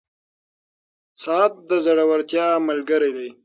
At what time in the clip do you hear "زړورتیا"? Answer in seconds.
1.85-2.47